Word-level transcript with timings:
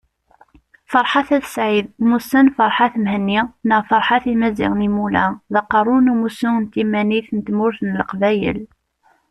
Ferḥat 0.91 1.29
At 1.37 1.45
Said 1.53 1.85
mmusan 2.01 2.47
Ferhat 2.57 2.93
Mehenni 3.03 3.41
neɣ 3.67 3.81
Ferhat 3.89 4.25
Imazighen 4.33 4.85
Imula, 4.87 5.25
d 5.53 5.55
Aqerru 5.61 5.97
n 6.01 6.11
Umussu 6.13 6.51
n 6.61 6.69
Timanit 6.71 7.27
n 7.31 7.39
Tmurt 7.47 7.79
n 7.83 7.97
Leqbayel 7.99 8.59